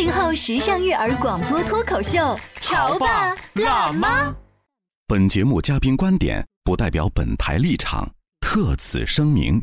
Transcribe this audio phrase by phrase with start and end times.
[0.00, 4.34] 八零后时尚育儿广播脱口秀，潮爸辣妈。
[5.06, 9.62] 本节目嘉宾观点不代表本台立场，特此声明。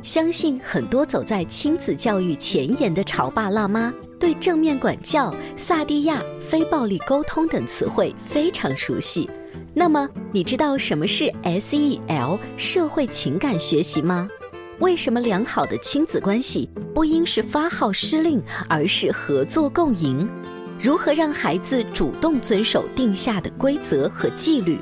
[0.00, 9.28] 相信很多走在亲子教育前沿的潮爸辣妈，对正面管教、萨蒂亚、非暴力沟通等词汇非常熟悉。
[9.74, 14.28] 那么，你知道什么是 SEL 社会情感学习吗？
[14.82, 20.28] 为什么良好的亲子关系不应是发号施令，而是合作共赢？
[20.80, 24.76] 如何让孩子主动遵守定下的规则和纪律？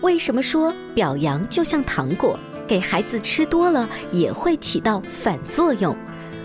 [0.00, 5.94] 为什么说表扬就像糖果，给孩子吃多了也会起到反作用？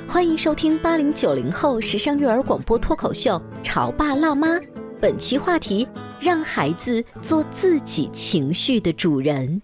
[0.06, 4.56] 欢迎收听八零九零后时尚育儿广播脱口秀《潮爸辣妈》，
[5.00, 5.88] 本期话题：
[6.20, 9.62] 让孩子做自己情绪的主人。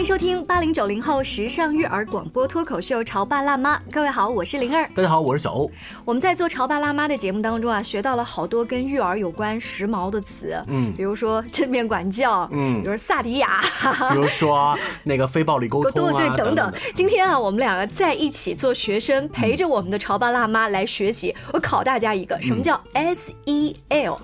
[0.00, 3.76] 欢迎收听八零九零后时尚育儿广播脱口秀《潮爸辣妈》。
[3.92, 4.88] 各位好，我是灵儿。
[4.94, 5.70] 大家好，我是小欧。
[6.06, 13.60] 我们在做《潮爸辣妈》的节目当中啊，学到了好多跟育儿有关时髦的词，嗯，比如说正面管教，嗯，比如萨迪亚，
[14.10, 16.72] 比如说那个非暴力沟通啊， 对等等。
[16.94, 21.36] 今天啊，我们两个在一起做学生，陪着我们的潮爸辣妈来学习。
[21.52, 24.16] 我考大家一个，什么叫 SEL？SEL。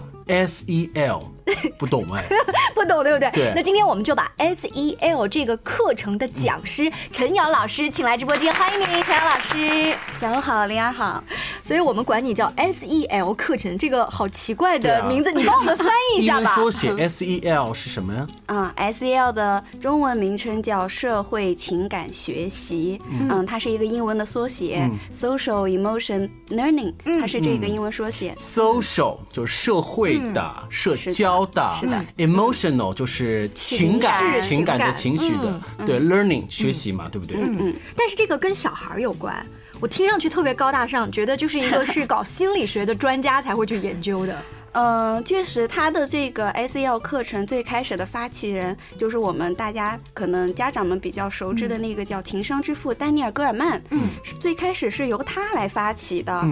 [1.79, 2.25] 不懂哎，
[2.75, 3.31] 不懂对不对？
[3.33, 3.53] 对。
[3.55, 9.95] 那今天我们就把 S E L 这个课程的讲师陈瑶老师请来直播间，欢迎你，陈瑶老师。
[10.21, 11.23] 下午好，灵儿好。
[11.63, 16.55] 所以我们管你叫 S E L 课程，这个好奇怪的名字，你帮我们翻译一下吧。
[16.55, 18.27] 缩写 S E L 是什么呀？
[18.47, 28.35] 啊，S E L 的中文名称叫社会情感学习，嗯，它是一个英文的缩写，Social Emotion Learning，它是这个英文缩写。
[28.39, 31.36] Social 就是社会的社交。
[31.47, 37.37] 的是的，emotional 就是情感、情感的情绪的，对，learning 学习嘛，对不对？
[37.37, 37.75] 嗯嗯。
[37.97, 39.45] 但是这个跟小孩有关，
[39.81, 44.37] 我听上去特别高大上，觉得就是一个是搞心理学的专家才会去研究的。
[44.77, 53.83] 嗯，确实，他的这个 S E L 课程最开始的发起人就是我们大家可能家长们比较熟知的那个叫情商之父丹尼尔·戈尔曼。
[53.89, 54.03] 嗯，
[54.39, 56.45] 最开始是由他来发起的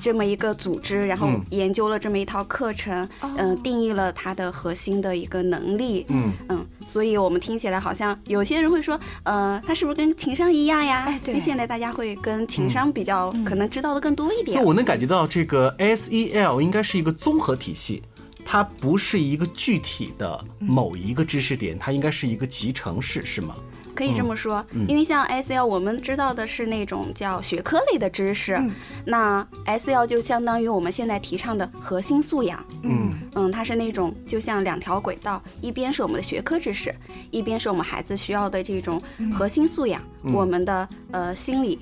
[0.00, 6.06] 这么一个组织，然后研究了这么一套课程，嗯，定义了他的核心的一个能力。
[6.10, 11.06] 嗯嗯，所以我们听起来好像有些人会说，呃，他是不是跟情商一样呀？
[11.08, 11.40] 哎，对。
[11.40, 14.52] 现在大家会跟情商比较可能知道的更多一点。
[14.52, 17.71] 所以我能感觉到这个 S E L 应该是一个综合体。
[17.74, 18.02] 系，
[18.44, 23.56] 它不是一个具体的某一个知识点，它应该是一个集成式，是吗？
[23.94, 28.60] 可以这么说，因为像 S L，我们知道的是那种叫学科类的知识，
[29.04, 32.64] 那 S L 就相当于我们现在提倡的核心素养。
[32.82, 33.12] 嗯。
[33.34, 36.94] 嗯，它是那种就像两条轨道，一边是我们的学科知识，
[37.30, 39.00] 一边是我们孩子需要的这种
[39.32, 40.02] 核心素养，
[40.34, 41.78] 我们的呃心理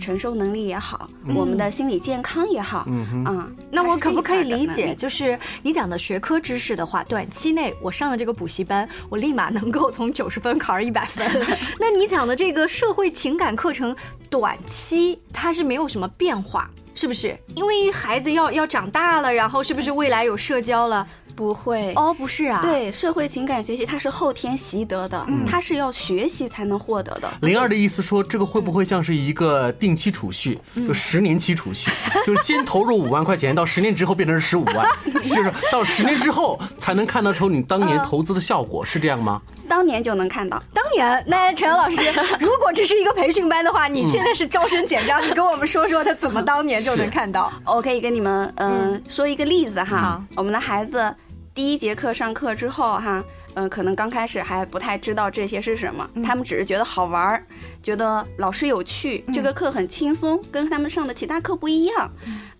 [0.00, 2.86] 承受能力也好，我们的心理健康也好。
[2.88, 11.28] 嗯啊，那我可不可以理解，就是你讲的学科知识的话，短期内我上了这个补习班，我立马能够从九十分考上一百分？
[11.78, 13.94] 那你讲的这个社会情感课程，
[14.28, 17.36] 短期它是没有什么变化，是不是？
[17.54, 21.06] 因为孩子要要长大了，然后是不是未来有社交了？
[21.36, 22.60] 不会哦，不是啊。
[22.62, 27.30] 对，社会情感学习它是后天习得的，它是要学习才能获得的。
[27.42, 31.90] 灵儿的意思说，这个会不会像是一个定期储蓄，就十年期储蓄，
[32.26, 34.88] 就是先投入五万块钱，到十年之后变成十五万，
[35.22, 39.40] 就是到十年之后才能看得出你当年投资的效果，是这样吗？
[39.68, 40.62] 当年就能看到。
[40.72, 42.00] 当年，那陈老师，
[42.40, 47.52] 如果这是一个培训班的话，你现在是招生简章，你跟我们说说他怎么当年就能看到？
[47.66, 51.12] 我可以跟你们嗯说一个例子哈，我们的孩子。
[51.56, 53.24] 第一节课上课之后，哈，
[53.54, 57.42] 嗯，可能刚开始还不太知道这些是什么，他们只是觉得好玩儿，
[57.82, 62.10] 觉得老师有趣，这个课很轻松，跟他们上的其他课不一样，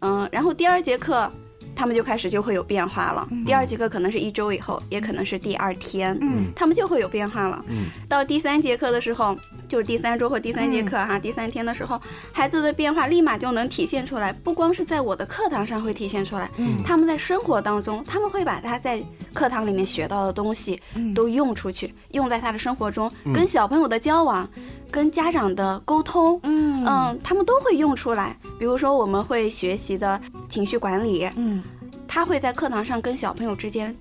[0.01, 1.31] 嗯，然后第二节课，
[1.77, 3.29] 他们就开始就会有变化了。
[3.45, 7.63] 第二节课可能是一周以后，也可能是第二天，嗯，他们就会有变化了。
[7.69, 9.37] 嗯，到第三节课的时候，
[9.69, 12.01] 就是第三周或第三节课哈，第三天的时候，
[12.33, 19.01] 孩子的变化立马就能体现出来，不光是在我的课堂上会体现出来，嗯，他们在生活当中，他们会把他在
[19.35, 20.81] 课堂里面学到的东西
[21.15, 24.49] 都用出去，用在他的生活中，跟小朋友的交往。
[24.89, 28.37] 跟家长的沟通，嗯嗯，他们都会用出来。
[28.59, 31.63] 比如说，我们会学习的情绪管理，嗯，
[32.07, 33.95] 他会在课堂上跟小朋友之间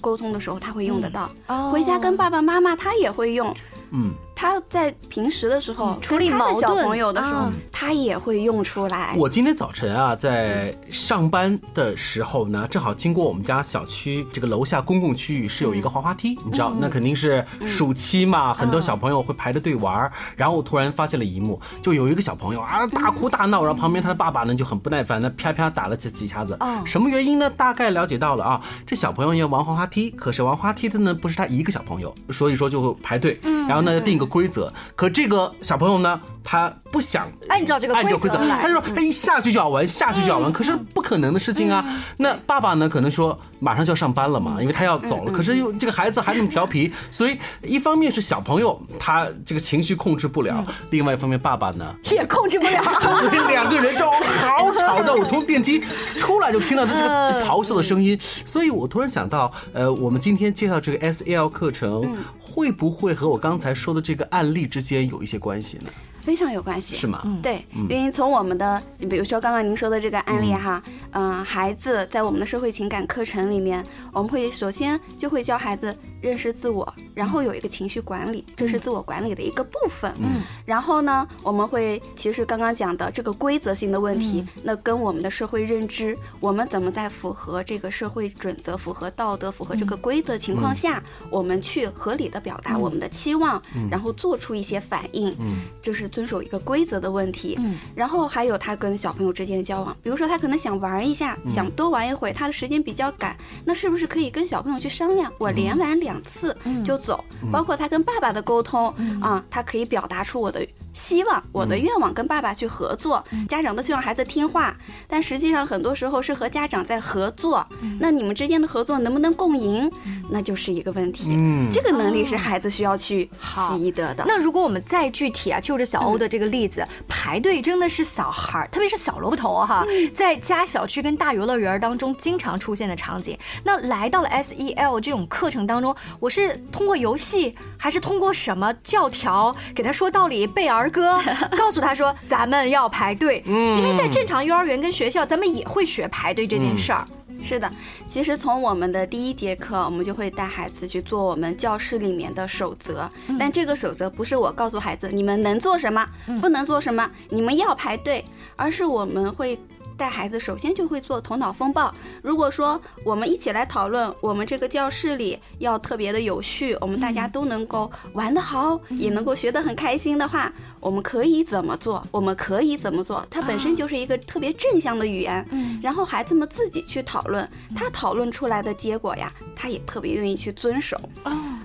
[0.00, 1.30] 沟通的时候，他会用得到。
[1.70, 3.54] 回家跟爸爸妈妈，他也会用。
[3.90, 4.12] 嗯。
[4.36, 9.14] 他在平时的时候处理矛盾小朋友的时候，他也会用出来。
[9.16, 20.12] 我今天早晨啊，在上班的时候呢，正好经过我们家小区这个楼下公共区域是有一个滑滑梯，你知道，那肯定是暑期嘛，很多小朋友会排着队玩。
[20.36, 26.58] 然后我突然发现了一幕，就有一个小朋友啊大哭大闹，然后旁边他的爸爸呢就很不耐烦的啪啪打了几几下子。
[26.84, 27.48] 什么原因呢？
[27.48, 34.25] 大概了解到了啊，这小朋友要玩滑滑梯，可是玩滑梯的呢不是他一个小朋友，所以说就排队，然后呢定个。
[34.26, 41.84] 规则，可这个小朋友呢，他不想按照这个按照规则，他就说他一下去就要玩，下去就要玩，可是不可能的事情啊。
[42.16, 52.82] 那爸爸呢，可能说马上就要上班了嘛，因为他要走了，可是又这个孩子还那么调皮，所以一方面是小朋友他这个情绪控制不了，另外一方面爸爸呢也控制不了，
[53.14, 55.14] 所以两个人就好吵的。
[55.14, 55.82] 我从电梯
[56.16, 57.00] 出来就听到这个
[57.30, 65.90] 这咆哮的声音，所以我突然想到，呃，我们今天介绍这个 S L 课程会不会和我刚才说的这这个案例之间有一些关系呢？
[66.26, 67.22] 非常有关系，是吗？
[67.40, 70.82] 对，因为从我们的，比如说刚刚您说的这个案例哈，
[71.12, 75.96] 嗯，孩子在我们的社会情感课程里面，我们会首先就会教孩子。
[76.22, 80.12] 认识自我，然后有一个情绪管理，这是自我管理的一个部分。
[80.18, 91.00] 嗯，然后呢，我们会其实刚刚讲的这个规则性的问题，那跟我们的社会认知，我们怎么在符合这个社会准则、符合道德、符合这个规则情况下，
[91.30, 95.32] 我们去合理的表达我们的期望，然后做出一些反应。
[95.38, 97.54] 嗯，就是遵守一个规则的问题。
[97.60, 106.06] 嗯，然后还有他跟小朋友之间的交往，比如说他可能想玩一下，想多玩一会，他的时间比较赶，那是不是可以跟小朋友去商量，我连玩两。
[106.06, 110.64] 两次就走，包括他跟爸爸的沟通啊，他可以表达出我的
[110.96, 113.22] 希望、我的愿望，跟爸爸去合作。
[113.46, 114.74] 家长都希望孩子听话，
[115.06, 117.64] 但实际上很多时候是和家长在合作。
[118.00, 119.92] 那你们之间的合作能不能共赢，
[120.30, 121.34] 那就是一个问题。
[121.36, 124.24] 嗯，这个能力是孩子需要去习得的。
[124.26, 129.84] 那如果我们再具体啊，就着小欧的这个例子，排队真的是小孩儿，特别是小萝卜头哈，
[130.14, 133.38] 在家小区跟大游乐园当中经常出现的场景。
[133.62, 135.94] 那来到了 S E L 这种课程当中。
[136.20, 141.20] 我是通过游戏，还是通过什么教条给他说道理、背儿歌，
[141.56, 143.42] 告诉他说咱们要排队？
[143.46, 147.06] 嗯，因为在正常幼儿园跟学校，咱们也会学排队这件事儿。
[147.42, 147.70] 是的，
[148.06, 153.08] 其实从我们的第一节课，我们就会带孩子去做我们教室里面的守则。
[153.38, 156.06] 但这个守则不是我告诉孩子你们能做什么，
[156.40, 158.24] 不能做什么，你们要排队，
[158.56, 159.58] 而是我们会。
[159.98, 161.90] 带孩子首先就会做头脑风暴。
[162.20, 170.52] 如果说我们一起来讨论，我们这个教室里要特别的有序，我们大家都能够玩得好，也能够学得很开心的话，
[170.86, 172.00] 我们可以怎么做？
[172.12, 173.26] 我们可以怎么做？
[173.28, 175.44] 它本身就是一个特别正向的语言。
[175.50, 180.96] 嗯，然后孩子们自己去讨论，他讨论出来的结果呀，他也特别愿意去遵守。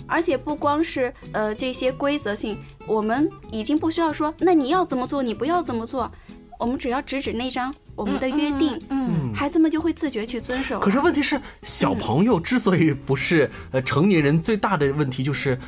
[0.07, 2.57] 而且不光是呃这些规则性，
[2.87, 6.11] 我们已经不需要说，那你要怎么做，你不要怎么做，
[6.57, 7.71] 我们只要指指那张。
[7.93, 10.79] 我们的约定，嗯，孩子们就会自觉去遵守。
[10.79, 15.59] 可是问题是，小朋友之所以不是呃成年人，最大的问题就是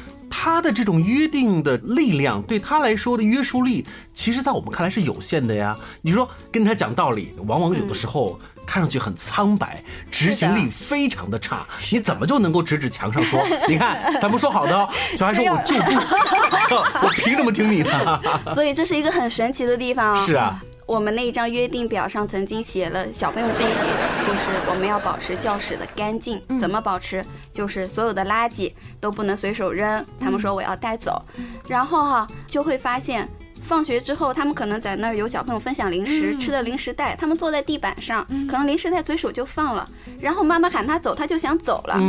[0.43, 5.73] 他的这种约定的力量，对他来说的约束力，其实在我们看来是有限的呀。
[6.01, 9.81] 你说跟他讲道理，往往有的时候看上去很苍白，
[10.11, 11.65] 执行力非常的差。
[11.93, 15.93] 你怎么就能够指指墙上说， 你看咱们说好的，小孩说我就不，
[17.07, 18.21] 我凭什么听你的？
[18.53, 20.13] 所以这是一个很神奇的地方。
[20.17, 20.61] 是啊。
[20.93, 26.39] 我们那一张约定表上曾经写了，小朋友自己写的，就是我们要保持教室的干净。
[26.59, 27.25] 怎么保持？
[27.51, 28.71] 就是所有的垃圾
[29.01, 30.05] 都不能随手扔。
[30.19, 31.19] 他们说我要带走，
[31.67, 33.27] 然后哈就会发现，
[33.63, 39.89] 放学之后他们可能在那儿有小朋友分享零食，吃的零食袋，他们坐在地板上，可能零食袋随手就放了，
[40.21, 41.99] 然后妈妈喊他走，他就想走了。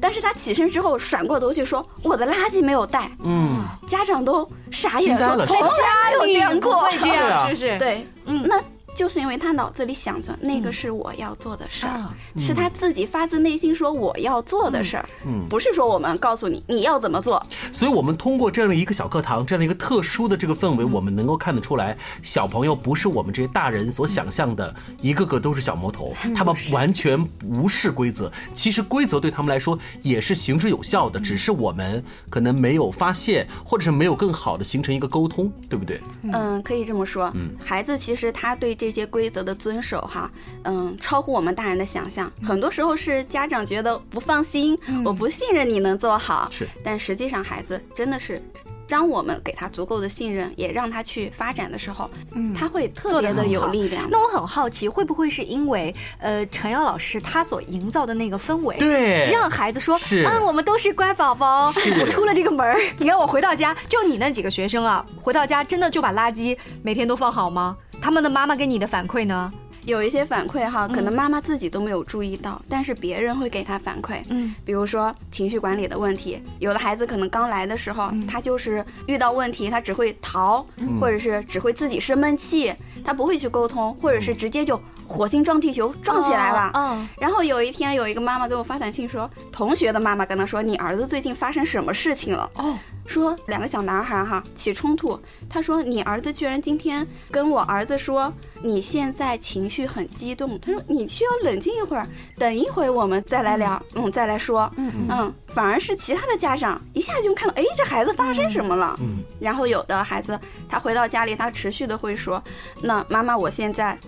[0.00, 5.68] 但是他起身之后，转过头去说：“我的垃圾没有带。”嗯，家长都傻眼了，从来
[6.10, 7.78] 没有这样过，这样是不是？
[7.78, 8.62] 对，嗯，那
[8.98, 17.40] 就是因为他脑子里想着那个是我要做的事儿，啊是他自己发自内心说我要做的事儿，嗯不是说我们告诉你你要怎么做。
[17.72, 28.32] 所以，我们通过这样的一个小课堂，这样的一个特殊的这个氛围，我们能够看得出来，小朋友不是我们这些大人所想象的，一个个都是小魔头，他们完全无视规则。
[28.52, 36.00] 其实规则对他们来说也是行之有效的，只是我们可能没有发现，或者是没有更好的形成一个沟通，对不对？
[36.24, 37.30] 嗯，可以这么说。
[37.34, 40.30] 嗯，孩子其实他对这些规则的遵守，哈，
[40.64, 42.30] 嗯，超乎我们大人的想象。
[42.42, 46.48] 很多时候是家长觉得不放心，我不信任你能做好。
[46.50, 48.42] 是，但实际上孩子真的是。
[48.90, 54.08] 当我们给他足够的信任，也让他去发展的时候，嗯，他会特别的有力量。
[54.10, 61.66] 那我很好奇，会不会是因为呃陈瑶老师他所营造的那个氛围，对让孩子说，是啊，我们都是乖宝宝，
[62.00, 67.76] 我出了这个门儿，你看我回到家，就你那几个学生啊，回到家真的就把垃圾每天都放好吗？
[68.00, 69.52] 他们的妈妈给你的反馈呢？
[69.84, 74.20] 有一些反馈哈，可能妈妈自己都没有注意到，但是别人会给他反馈。
[74.28, 80.64] 嗯，比如说情绪管理的问题，有的孩子可能刚来的时候，他就是遇到问题，他只会逃，
[81.00, 82.70] 或者是只会自己生闷气，
[83.02, 84.78] 他不会去沟通，或者是直接就
[85.08, 86.70] 火星撞地球撞起来了。
[86.74, 92.50] 嗯，然后有一天，有一个妈妈给我发短信说，同学的妈妈跟他说，你儿子最近发生什么事情了？
[92.54, 92.78] 哦。
[93.06, 98.30] 说两个小男孩哈起冲突，他说你儿子居然今天跟我儿子说
[98.62, 108.94] 你现在情绪很激动，他说你需要冷静一会儿，等一会我们再来聊，嗯，再来说，嗯嗯，反而是其他的家长一下就看到，哎，这孩子发生什么了？
[109.00, 110.38] 嗯，然后有的孩子
[110.68, 112.42] 他回到家里，他持续的会说，
[112.82, 113.98] 那妈妈我现在。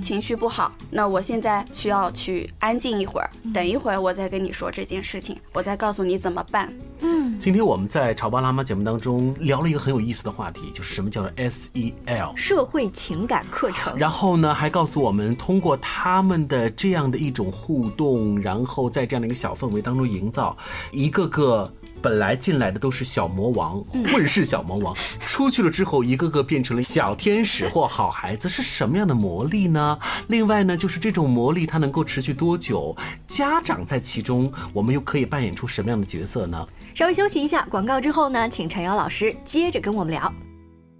[0.00, 6.72] 情绪不好，那我现在需要去安静一会儿，等一会儿我再跟你说这件事情，我再告诉你怎么办。
[7.00, 13.96] 嗯，今天我们在潮爸辣妈节目当中聊了一个很有意思的话题，就是什么叫做 SEL 社会情感课程。
[13.96, 20.56] 然后呢，还告诉我们通过他们的这样的一种互动，然后在这样的一个小氛围当中营造，
[20.92, 21.72] 一个个。
[22.00, 29.98] 本来进来的都是小魔王，混世小魔王， 出去了之后，一个个变成了小天使或好孩子，是什么样的魔力呢？
[30.28, 32.96] 另外呢，就是这种魔力它能够持续多久？
[33.26, 36.66] 家长在其中，我们又可以扮演出什么样的角色呢？
[36.94, 40.32] 稍微休息一下，广告之后呢，请陈瑶老师接着跟我们聊。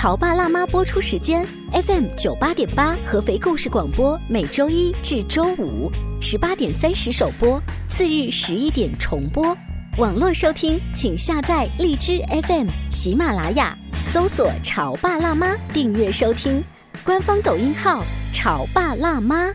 [0.00, 5.92] 潮爸辣妈播出时间：FM 九八点八合肥故事广播，每周一至周五
[6.22, 9.54] 十八点三十首播，次日十一点重播。
[9.98, 16.64] 网络收听，请下载荔枝 FM、喜马拉雅，搜索“潮爸辣妈”订阅收听。
[17.04, 18.02] 官方抖音号
[18.32, 19.48] “潮爸辣妈”。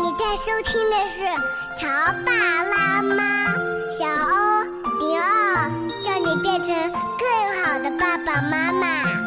[0.00, 1.24] 你在收听的是
[1.76, 1.88] 《潮
[2.24, 3.14] 爸辣妈》，
[3.98, 4.62] 小欧
[5.00, 5.68] 零二，
[6.00, 6.68] 叫你变成
[7.18, 9.19] 更好的爸爸妈妈。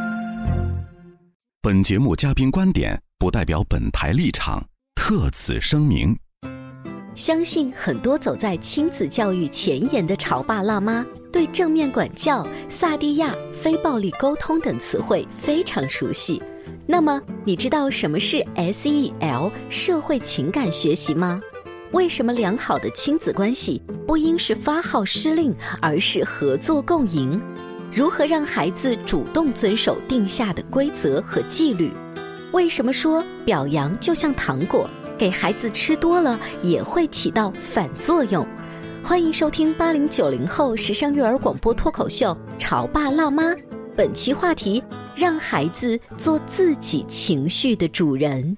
[1.65, 4.62] 本节目嘉宾观点不代表本台立场，
[4.96, 6.13] 特此声明。
[7.15, 16.43] 相信很多走在亲子教育前沿的潮爸辣妈，对正面管教、萨蒂亚、非暴力沟通等词汇非常熟悉。
[16.86, 21.41] 那么，你知道什么是 SEL 社会情感学习吗？
[21.93, 27.41] 为什么良好的亲子关系不应是发号施令，而是合作共赢？
[27.95, 31.91] 如何让孩子主动遵守定下的规则和纪律？
[32.51, 38.43] 为什么说表扬就像糖果，给孩子吃多了也会起到反作用？
[39.03, 43.51] 欢迎收听八零九零后时尚育儿广播脱口秀《潮爸辣妈》，
[43.95, 44.83] 本期话题：
[45.15, 48.57] 让孩子做自己情绪的主人。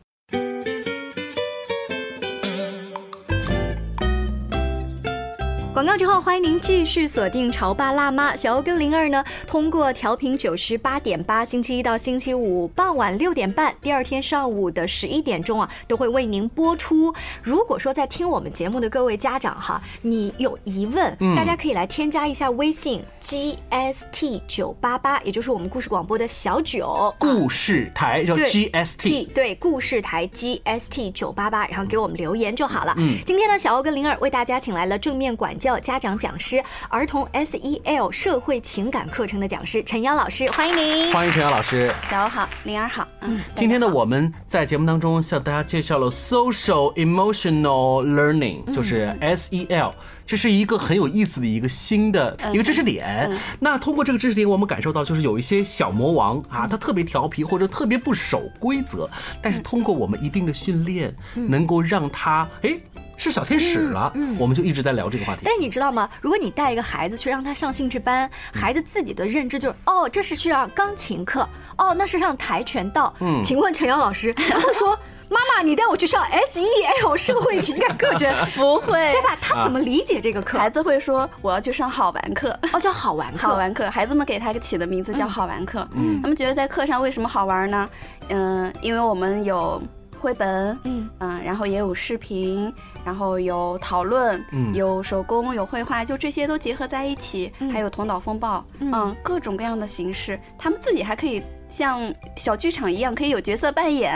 [5.85, 8.33] 广告之后，欢迎您继续锁定《潮爸辣妈》。
[8.35, 17.13] 小欧跟灵儿呢，通过调频九十八点八，星期一到星期五傍晚六点半，第二天上午的十一点钟啊，都会为您播出。
[17.43, 27.13] 如果说在听我们节目的各位家长哈，你有疑问，嗯大家可以来添加一下微信 GST 九八八，也就是我们故事广播的小九。
[27.19, 32.95] 故事台叫对 GST，对，故事台 GST 九八八，然后给我们留言就好了。
[32.97, 41.13] 嗯今天呢，小欧跟灵儿为大家请来了正面管教家长讲师、儿童 SEL 社会情感课程的讲师陈瑶老师，欢迎您。
[41.13, 41.93] 欢迎陈瑶老师。
[42.09, 43.07] 下午好，灵儿好。
[43.21, 49.93] 嗯，今天呢，我们在节目当中向大家介绍了 Social Emotional Learning，就是 SEL，
[50.25, 53.31] 这是一个很有意思的一个新的一个知识点。
[53.59, 59.09] 那通过这个知识点，我们感受到就是有一些小魔王啊，他特别调皮或者特别不守规则，
[59.41, 62.77] 但是通过我们一定的训练，能够让他哎。
[63.17, 65.41] 是小天使了，嗯，我们就一直在聊这个话题。
[65.43, 66.09] 但你知道吗？
[66.21, 73.13] 如果你带一个孩子去让他上兴趣班，孩子自己的认知就是哦，这是需要钢琴课，哦，那是上跆拳道。
[73.19, 74.97] 嗯，请问陈瑶老师， 他会说
[75.29, 78.31] 妈妈，你带我去上 SEL 社会情感课程？
[78.55, 79.37] 不会，对吧？
[79.41, 80.57] 他怎么理解这个课？
[80.57, 83.47] 孩子会说我要去上好玩课，哦，叫好玩课。
[83.47, 85.87] 好玩课，孩子们给他起的名字叫好玩课。
[85.93, 87.89] 嗯，他们觉得在课上为什么好玩呢？
[88.29, 89.81] 嗯，因为我们有
[90.17, 92.71] 绘本，嗯嗯，然后也有视频。
[93.05, 94.43] 然后有讨论，
[94.73, 104.15] 有手工，有绘画，就这些都结合在一起，还有头脑风暴，嗯，各种各样的形式，他们自己还可以像小剧场一样，可以有角色扮演，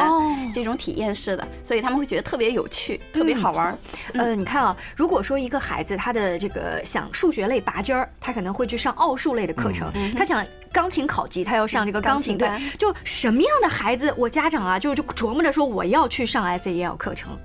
[0.51, 3.77] 这种体验式的，所以他们会觉得特别有趣，特别好玩。
[4.15, 12.60] 呃，你看啊，如果说一个孩子他的这个想数学类拔尖儿，他可能会去上奥数类的课程；他想钢琴考级，他要上这个钢琴班。
[12.79, 17.38] 就什么样的孩子，我家长啊，就就琢磨着说我要去上 SEL 课程。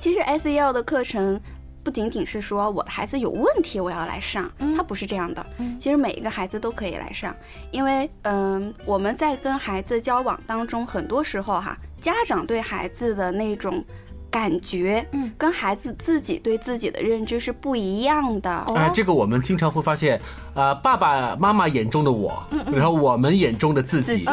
[0.00, 1.38] 其实 SEL 的课程
[1.84, 5.44] 不仅仅是说我的孩子有问题我要来上，它不是这样的。
[5.78, 7.36] 其实每一个孩子都可以来上，
[7.70, 13.84] 因为嗯，我们在跟孩子交往当中，很多时候哈，家长对孩子的那种
[14.30, 18.50] 感觉，嗯，跟孩子自己对自己的认知是不一样的。
[18.74, 20.18] 哎，这个我们经常会发现，
[20.54, 22.42] 啊，爸爸妈妈眼中的我，
[22.72, 24.24] 然后我们眼中的自己，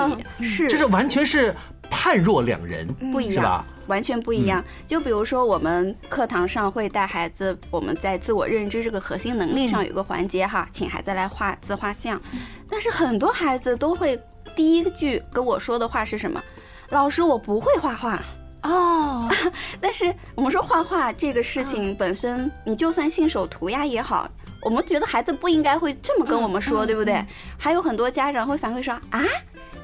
[0.41, 1.53] 是，就是完全是
[1.89, 3.65] 判若两人，不一样。
[3.87, 4.63] 完全不一样。
[4.85, 12.21] 就比如说，我们课堂上会带孩子，我们在自我认知这个核心能力上有个环节哈，请孩子来画自画像。
[12.69, 14.19] 但是很多孩子都会
[14.55, 16.41] 第一句跟我说的话是什么？
[16.89, 18.21] 老师，我不会画画。
[18.63, 19.29] 哦。
[19.81, 24.29] 但是我们说画画这个事情本身，你就算信手涂鸦也好，
[24.63, 27.23] 我们觉得孩子不应该会这么跟我们说，对不对？
[27.57, 29.23] 还有很多家长会反馈说啊。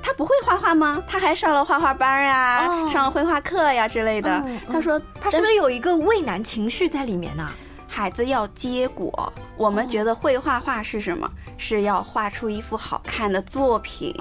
[0.03, 1.01] 他不会画画吗？
[1.07, 4.43] 他还上了画画班呀，上了绘画课呀之类的。
[4.69, 7.49] 他说他是不是有一个畏难情绪在里面呢？
[7.87, 11.29] 孩子要结果，我们觉得会画画是什么？
[11.57, 14.13] 是要画出一幅好看的作品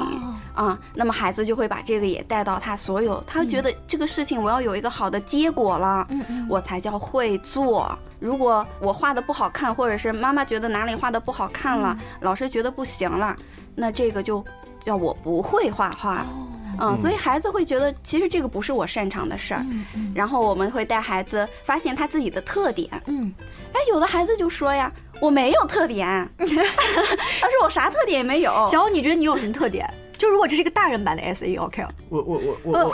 [0.55, 0.79] 啊。
[0.95, 6.07] 那么孩子就会把这个也带到他所有，他觉得这个事情我要有一个好的结果了，
[6.49, 7.99] 我才叫会做。
[8.21, 13.35] 如果我画的不好看，或者是妈妈觉得哪里画的不好看了，老师觉得不行了，
[13.75, 14.45] 那这个就。
[14.85, 16.27] 叫我不会画画，
[16.81, 19.65] 嗯，所以孩子会觉得其实这个不是我擅长的事儿，
[20.15, 23.33] 然后我们会带孩子发现他自己的特点，嗯，
[23.73, 24.91] 哎，有的孩子就说呀，
[25.21, 28.69] 我没有特点， 他是我啥特点也没有。
[28.71, 29.89] 小欧，你觉得你有什么特点？
[30.19, 32.73] 就如果这是个大人版的 S E O K，我我我我。
[32.73, 32.93] 我。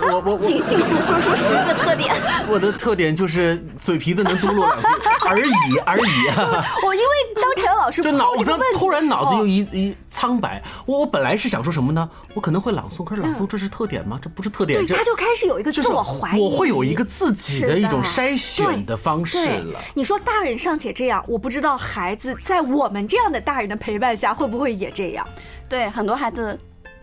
[0.00, 2.14] 我我我，请迅速说出十个特点。
[2.48, 4.80] 我的特点就是嘴皮子能嘟噜两。
[5.30, 6.26] 而已而已。
[6.84, 10.62] 我因为当陈老师就脑子突然脑子又一一苍白。
[10.86, 12.08] 我我本来是想说什么呢？
[12.34, 14.18] 我可能会朗诵，可是朗诵这是特点吗？
[14.20, 14.84] 这不是特点。
[14.84, 16.40] 对，他就开始有一个自我怀疑。
[16.40, 19.80] 我会有一个自己的一种筛选的方式了。
[19.94, 25.26] 你说大人尚且这样，我不知道孩子在我们这样的大人的陪伴下会不会也这样。
[25.68, 26.58] 对很多孩子，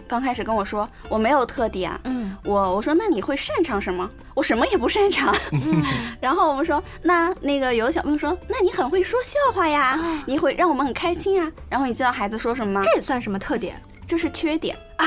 [0.07, 4.09] 刚开始跟我说我没有特点，嗯，我我说那你会擅长什么？
[4.33, 5.35] 我什么也不擅长。
[5.51, 5.83] 嗯
[6.21, 11.51] 然后我们说那那个有的小朋友说，那你很会说笑话呀，你会让我们很开心啊。
[11.69, 12.81] 然后你知道孩子说什么吗？
[12.83, 13.79] 这也算什么特点？
[14.07, 15.05] 这是缺点啊？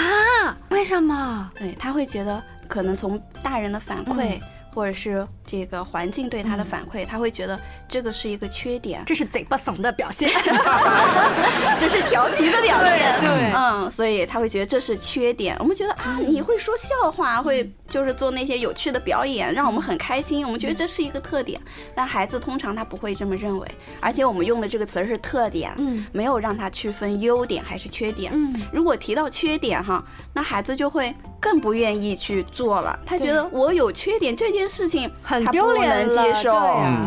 [0.68, 1.50] 为什么？
[1.58, 4.38] 对他会觉得可能从大人的反馈。
[4.72, 10.30] 或者是这个环境对他的反馈，他会觉得这个是一个缺点，这是嘴巴怂的表现，
[11.78, 15.56] 这是调皮的表现，对，嗯，所以他会觉得这是缺点。
[15.58, 21.60] 我们觉得啊，你会说笑话，会就是做那些有趣的表演，让我们很开心，我们觉得这是一个特点。
[21.94, 23.68] 但孩子通常他不会这么认为，
[24.00, 28.32] 而且我们用的这个词是特点，嗯，没有让他区分优点还是缺点。
[28.34, 31.14] 嗯，如果提到缺点哈，那孩子就会。
[31.40, 36.52] 更不愿意去做了，他觉得我有缺点这件事情很丢脸，能接受。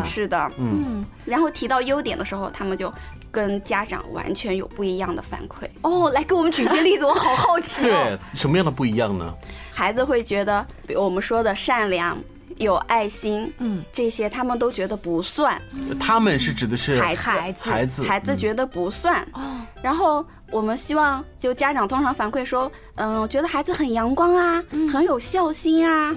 [0.04, 1.04] 是的，嗯。
[1.24, 2.92] 然后提到优点的时候，他们就
[3.30, 5.66] 跟家长完全有不一样的反馈。
[5.82, 7.82] 哦，来给我们举些例子，我好好奇。
[7.88, 9.32] 对，什么样的不一样呢？
[9.72, 12.18] 孩子会觉得，比如我们说的善良。
[12.58, 15.60] 有爱心，嗯，这些他们都觉得不算。
[15.98, 17.52] 他们是指的是孩子，孩
[17.86, 18.34] 子，孩子。
[18.36, 19.26] 觉得不算。
[19.32, 24.62] 哦，然后我们希望，就家长通常反馈说，嗯，觉得孩子很阳光啊，
[24.92, 26.14] 很有孝心啊。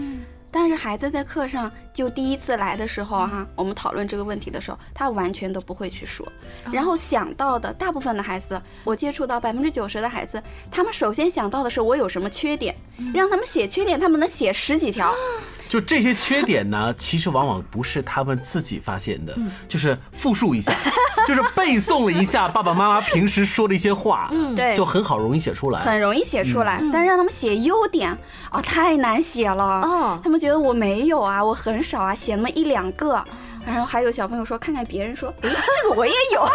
[0.49, 6.27] 但是孩子在课上就第一次来的时候哈，我们讨论这个问题的时候，他完全都不会去说。
[6.71, 12.75] 然后想到的大部分的孩子，我接触到百分之九十的孩子，他们首先想到的是我有什么缺点，
[13.13, 15.13] 让他们写缺点，他们能写十几条。
[15.67, 20.73] 就这些缺点呢，其实往往不是他们自己发现的，嗯就是复述一下，
[21.27, 28.09] 就是背诵了一下爸爸妈妈平时说的一些话，嗯对就很好容易写出来，很容易写出来，但是让他们写优点
[28.49, 29.81] 啊、太难写了。
[29.81, 33.23] 哦，他们觉得我没有啊，我很少啊，写那么一两个。
[33.65, 36.49] 然后还有小朋友说，看看别人说，诶，这个我也有。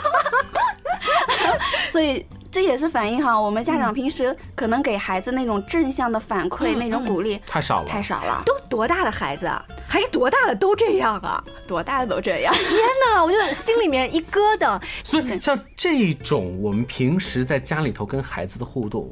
[1.93, 8.43] 所以这也是反映哈，我们家长平时可能给孩子那种正向的反馈、嗯那种鼓励太少了，太少了。
[8.45, 9.65] 都多大的孩子啊？
[9.89, 11.43] 还是多大的都这样啊？
[11.67, 12.53] 多大的都这样？
[12.61, 14.79] 天哪，我就心里面一咯噔。
[15.03, 19.09] 所以像这种我们平时在家里头跟孩子的互动，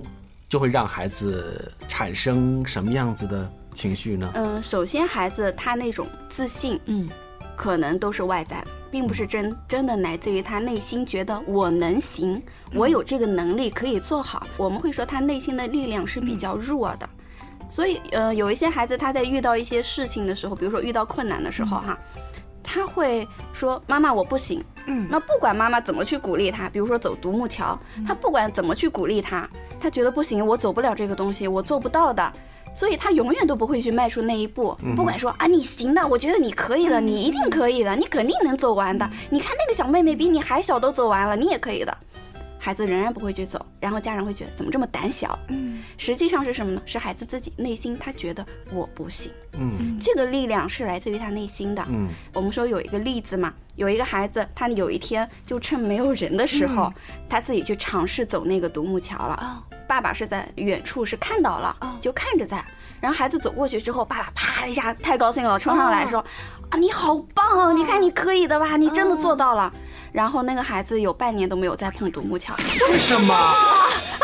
[0.46, 4.30] 就会让孩子产生什么样子的情绪呢？
[4.34, 7.08] 嗯，首先孩子他那种自信，嗯，
[7.56, 12.42] 可能都是外在的，并不是真真的来自于他内心觉得我能行，
[12.74, 14.46] 我有这个能力可以做好。
[14.56, 17.08] 我们会说他内心的力量是比较弱的，
[17.68, 21.98] 所以呃，有一些孩子他在遇到一些事情的时候，比如说遇到困难的时候哈。
[22.62, 27.76] 他会说：“妈妈，我不行。”嗯，那不管妈妈怎么去鼓励他，比如说走独木桥，
[28.06, 29.48] 他不管怎么去鼓励他，
[29.80, 32.32] 他觉得不行，我走不了这个东西，我做不到的，
[32.72, 34.76] 所以他永远都不会去迈出那一步。
[34.82, 39.08] 嗯不管说啊，你行的，我觉得你可以的，你一定可以的，你肯定能走完的。
[39.30, 41.96] 你看那个小妹妹比你还小都走完了，你也可以的。
[42.62, 45.36] 孩子仍然不会去走，然后家长会觉得怎么这么胆小？
[45.48, 46.82] 嗯，实际上是什么呢？
[46.84, 49.32] 是孩子自己内心他觉得我不行。
[49.54, 51.82] 嗯这个力量是来自于他内心的。
[51.88, 56.92] 嗯，我们说有一个例子嘛，有一个孩子，他有一天就趁没有人的时候，
[57.28, 59.64] 他自己去尝试走那个独木桥了。
[59.88, 62.64] 爸爸是在远处是看到了，就看着在。
[63.00, 66.22] 然后孩子走过去之后，爸爸啪一下太高兴了，冲上来说
[66.68, 67.72] ：“啊，你好棒哦！
[67.72, 68.76] 你看你可以的吧？
[68.76, 69.72] 你真的做到了。”
[70.12, 72.54] 然后那个孩子有半年都没有再碰独木桥。
[72.90, 73.54] 为什么？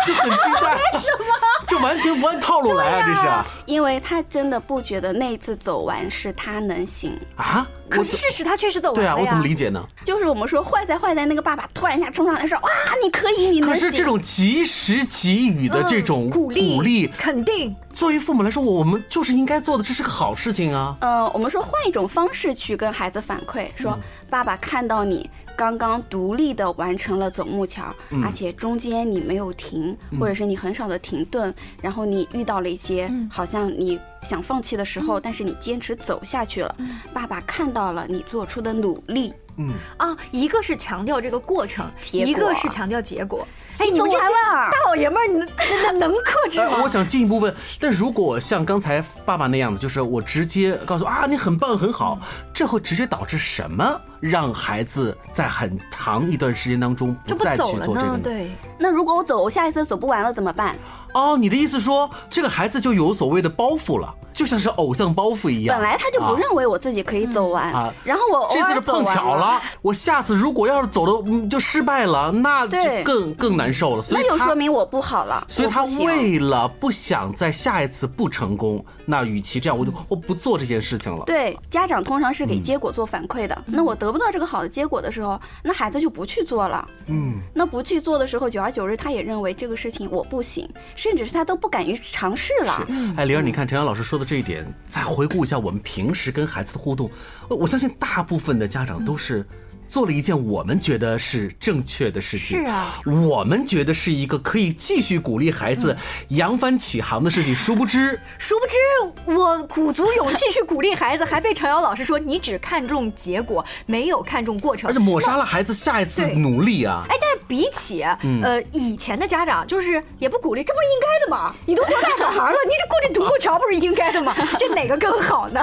[0.06, 1.34] 就很奇怪，为什么？
[1.66, 3.06] 这完全不按套路来啊！
[3.08, 3.28] 这是
[3.66, 7.18] 因为他真的不觉得那一次走完是他能行。
[7.34, 7.66] 啊？
[7.88, 9.84] 可是事实他确实走完了对啊，我怎么理解呢？
[10.04, 12.68] 就是我们说坏在坏在那个爸爸突然一下冲上来说：“哇，
[13.02, 20.96] 你可以，你能行。”可是这种及时给予的这种鼓励、鼓励、肯定，作为父母来说，我们就是应该做的，这是个好事情啊。
[21.00, 23.98] 呃，我们说换一种方式去跟孩子反馈，说
[24.30, 28.22] 爸爸看到你刚刚独立的完成了走木桥，嗯。
[28.22, 30.20] 而且中间你没有停，嗯。
[30.20, 36.76] 或者是你很少的停顿，然后你遇到了一些好像你想放弃的时候，但是你坚持走下去了，
[37.12, 39.32] 爸爸看到了你做出的努力。
[39.58, 43.48] 嗯啊，一个是强调这个过程，一个是强调结果。
[43.78, 45.48] 哎，你这大老爷们儿，你能
[45.82, 46.72] 能能克制吗？
[46.76, 52.20] 哎我想进一步问，但如果像刚才爸爸那样子，就是我直接告诉啊，你很棒很好，
[52.52, 53.98] 这会直接导致什么？
[54.20, 58.20] 让孩子在很长一段时间当中不再去做这个呢？
[58.22, 60.76] 对，那如果我走，我下一次走不完了怎么办？
[61.14, 65.78] 哦，你的意思说这个孩子就有所谓的包袱了，就像是偶像包袱一样。
[65.78, 74.02] 本来他就不啊认为我自己可以走完，啊然后我这次是碰巧了，我下次如果要是走的嗯就失败了，那就更更难受了。
[74.02, 75.42] 所以那就说明我不好了。
[75.48, 81.24] 所以他为了不想在下一次不成功，那与其这样，我就我不做这件事情了。
[81.24, 86.86] 对家长通常是嗯给结果做反馈的，那我得不到这个好的结果的时候，那孩子就不去做了。
[87.06, 92.86] 嗯，那不去做的时候，久而久之，他也认为这个事情我不行，甚至是他都不敢于尝试了。
[93.16, 97.08] 哎，玲儿，你看陈阳老师说的这一点，再回顾一下我们平时跟孩子的互动，
[97.48, 99.46] 呃我相信大部分的家长都是。
[99.88, 105.96] 做了一件我们觉得是正确的事情，是啊，我们觉得是一个可以继续鼓励孩子
[106.28, 117.04] 扬帆起航的事情，殊不知，殊不知我鼓足勇气去鼓励孩子，还被陈瑶老师说你只看重结果，没有看重过程，而且抹杀了孩子下一次努力啊！
[117.08, 121.54] 哎，但是比起、嗯呃以前的家长，就是也不鼓励，这不是应该的吗？
[121.66, 124.34] 你都多大小孩了，你这过这独木桥不是应该的吗？
[124.58, 125.60] 这哪个更好呢？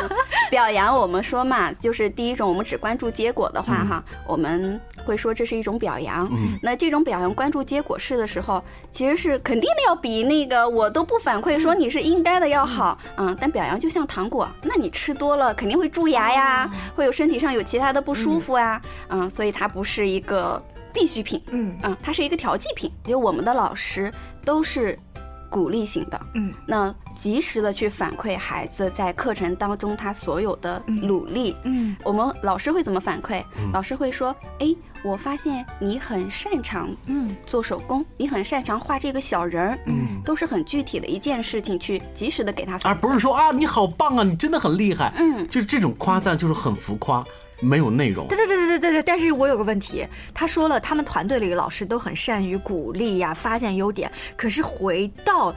[0.50, 6.28] 表扬我们说嘛，就是第一种，我们只关注结果的话，哈，我们会说这是一种表扬。
[6.30, 12.98] 嗯那这种表扬关注结果式的时候，其实是肯定的要比那个我都不反馈说你是应该的要好。
[13.16, 18.80] 嗯，但表扬就像糖果，那你吃多了肯定会蛀牙呀，会有身体上有其他的不舒服啊。
[19.08, 21.42] 嗯，所以它不是一个必需品。
[21.48, 22.90] 嗯嗯，它是一个调剂品。
[23.04, 24.12] 就我们的老师
[24.44, 24.98] 都是
[25.48, 26.20] 鼓励型的。
[26.34, 31.56] 嗯，那及时的去反馈孩子在课程当中他所有的努力。
[31.64, 33.42] 嗯，我们老师会怎么反馈？
[33.58, 45.12] 嗯老师会说：“哎，我发现你很擅长嗯做手工，你很擅长画这个小人儿，嗯都是很具体的一件事情，去及时的给他反而不是说啊你好棒啊，你真的很厉害。
[45.18, 47.24] 嗯，就是这种夸赞就是很浮夸，
[47.60, 48.36] 没有内容对。
[48.36, 55.54] 对对对对对对，但是我有个问题，他说了，他们团队里的老师都很善于鼓励呀、发现优点，可是回到。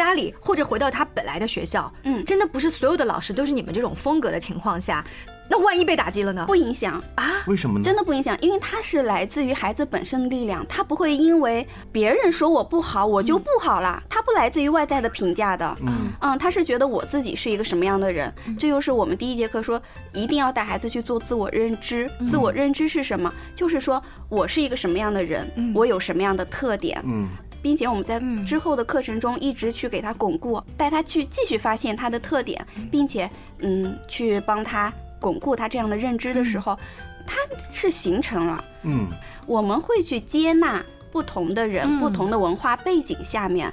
[0.00, 5.04] 家里或者回到他本来的学校，嗯真的不是所有的老师都是你们这种风格的情况下，
[5.46, 6.46] 那万一被打击了呢？
[6.46, 7.84] 不影响啊，为什么呢？
[7.84, 15.76] 真的不影响，因为它是来自于孩子本身的力量，他不会因为别人说我不好，我就不好了，他不来自于外在的评价的。
[15.82, 19.80] 嗯嗯，他是觉得我自己是一个什么样的人，这就是我们第一节课说，
[20.14, 22.10] 一定要带孩子去做自我认知。
[22.26, 23.30] 自我认知是什么？
[23.54, 27.02] 就是说我是一个什么样的人，我有什么样的特点。
[27.04, 27.28] 嗯
[27.62, 36.78] 并且我们在之后的课程中一直去给他巩固，带他去继续发现他的特点，并且嗯，去帮他巩固他这样的认知的时候，
[37.26, 37.36] 他
[37.70, 38.64] 是形成了。
[38.82, 39.08] 嗯
[39.46, 43.72] 我们会去接纳不同的人、嗯不同的文化背景下面。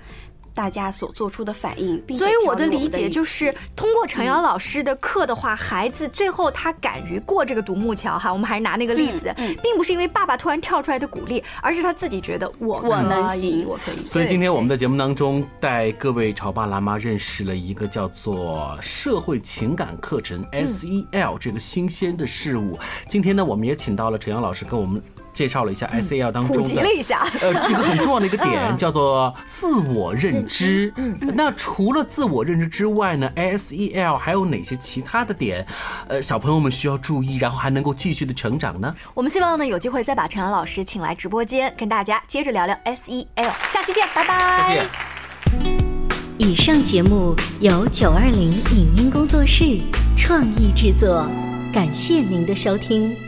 [0.58, 8.34] 大家所做出的反应，并所以我的理解就是，通过陈瑶老师的课的话，孩子最后他敢于过这个独木桥哈。
[8.34, 14.04] 我们还是拿那个例子，嗯嗯并不是因为爸爸突然跳出来的鼓励，而是他自己觉得我我能行我可以。
[14.04, 22.80] 所以今天我们的节目当中，带各位潮爸辣妈认识了一个叫做社会情感课程 SEL 这个新鲜的事物。
[23.08, 25.00] 今天呢，我们也请到了陈瑶老师跟我们
[25.38, 30.92] 介绍了一下 SEL 当中的普及了一下呃，这个很重要的一个点 嗯叫做自我认知。
[30.96, 35.64] 嗯那除了自我认知之外呢，SEL 还有哪些其他的点，
[36.08, 38.96] 呃，小朋友们需要注意，然后还能够继续的成长呢？
[39.14, 43.52] 我们希望呢有机会再把陈阳老师请来直播间，跟大家接着聊聊 SEL。
[43.70, 44.66] 下期见，拜拜。
[44.68, 44.86] 再见。
[46.40, 49.80] 以上节目由九二零影音工作室
[50.16, 51.30] 创意制作，
[51.72, 53.27] 感谢您的收听。